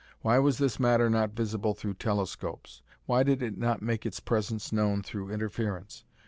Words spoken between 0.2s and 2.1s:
Why was this matter not visible through